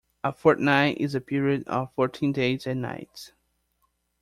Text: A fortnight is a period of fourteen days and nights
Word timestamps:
A 0.23 0.33
fortnight 0.33 0.97
is 0.97 1.13
a 1.13 1.21
period 1.21 1.67
of 1.67 1.93
fourteen 1.93 2.31
days 2.31 2.65
and 2.65 2.81
nights 2.81 3.33